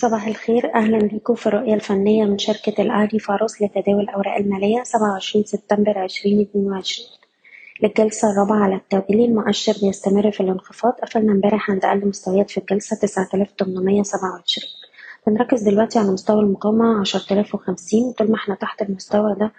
[0.00, 0.74] صباح الخير.
[0.74, 7.08] أهلا بيكم في الرؤية الفنية من شركة الأهلي فاروس لتداول الأوراق المالية 27 سبتمبر 2022
[7.82, 10.92] للجلسة الرابعة على التوالي المؤشر بيستمر في الانخفاض.
[10.92, 14.64] قفلنا امبارح عند أقل مستويات في الجلسة 9827
[15.26, 19.52] بنركز دلوقتي على مستوى المقاومة 10050 طول ما إحنا تحت المستوى ده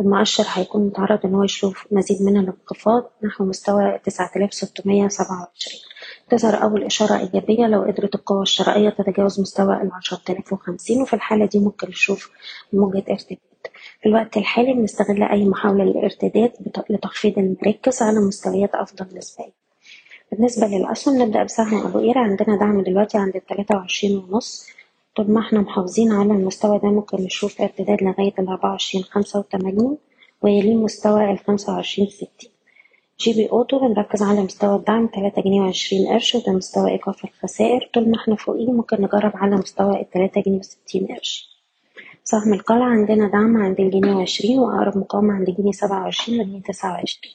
[0.00, 3.10] المؤشر هيكون متعرض إن هو يشوف مزيد من الانخفاض.
[3.22, 5.80] نحو مستوى 9627
[6.30, 9.82] تظهر أول إشارة إيجابية لو قدرت القوة الشرائية تتجاوز مستوى
[10.30, 12.30] آلاف وخمسين وفي الحالة دي ممكن نشوف
[12.72, 13.38] موجة ارتداد.
[14.02, 16.52] في الوقت الحالي بنستغل أي محاولة للارتداد
[16.90, 19.52] لتخفيض المركز على مستويات أفضل نسبيا.
[20.32, 22.18] بالنسبة للأسهم نبدأ بسهم أبو قير.
[22.18, 24.66] عندنا دعم دلوقتي عند التلاتة وعشرين ونص.
[25.16, 29.98] طول ما إحنا محافظين على المستوى ده ممكن نشوف ارتداد لغاية الأربعة وعشرين خمسة وتمانين
[30.42, 32.55] ويليه مستوى الخمسة وعشرين ستين.
[33.20, 37.90] جي بي أوتو بنركز على مستوى الدعم تلاتة جنيه وعشرين قرش وده مستوى إيقاف الخسائر.
[37.94, 41.56] طول ما إحنا فوقيه ممكن نجرب على مستوى التلاتة جنيه وستين قرش.
[42.24, 46.92] سهم القلعة عندنا دعم عند الجنيه وعشرين وأقرب مقاومة عند الجنيه سبعة وعشرين وجنيه تسعة
[46.92, 47.32] وعشرين.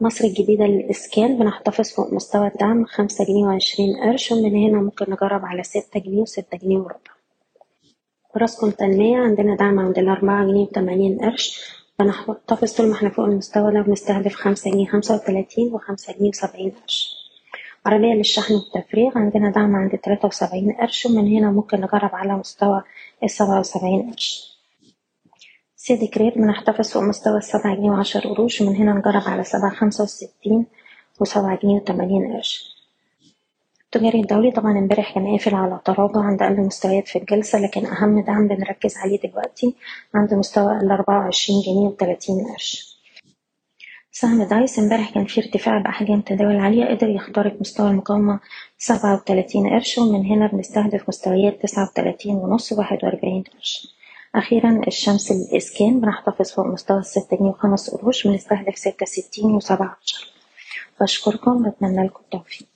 [0.00, 5.44] مصر الجديدة للإسكان بنحتفظ فوق مستوى الدعم خمسة جنيه وعشرين قرش ومن هنا ممكن نجرب
[5.44, 7.16] على ستة جنيه وستة جنيه وربع.
[8.36, 11.76] راسكم تنمية عندنا دعم عند الأربعة جنيه وتمانين قرش.
[11.98, 16.70] بنحتفظ طول ما إحنا فوق المستوى ده بنستهدف خمسة جنيه خمسة وتلاتين وخمسة جنيه وسبعين
[16.70, 17.16] قرش.
[17.86, 22.82] عربية للشحن والتفريغ عندنا دعم عند تلاتة وسبعين قرش ومن هنا ممكن نجرب على مستوى
[23.24, 24.56] السبعة وسبعين قرش.
[25.76, 30.04] سيدي كرير بنحتفظ فوق مستوى السبعة جنيه وعشر قروش ومن هنا نجرب على سبعة خمسة
[30.04, 30.66] وستين
[31.20, 32.75] وسبعة جنيه وتمانين قرش.
[33.96, 38.20] التجاري الدولي طبعا امبارح كان قافل على تراجع عند أقل مستويات في الجلسة لكن أهم
[38.20, 39.74] دعم بنركز عليه دلوقتي
[40.14, 42.96] عند مستوى الأربعة وعشرين جنيه وتلاتين قرش.
[44.10, 48.40] سهم دايس امبارح كان فيه ارتفاع بأحجام تداول عالية قدر يخترق مستوى المقاومة
[48.78, 53.88] سبعة وتلاتين قرش ومن هنا بنستهدف مستويات تسعة وتلاتين ونص وواحد وأربعين قرش.
[54.34, 60.32] أخيرا الشمس الإسكان بنحتفظ فوق مستوى الستة جنيه وخمس قروش بنستهدف ستة ستين وسبعة عشر.
[61.00, 62.75] بشكركم بتمنى لكم التوفيق.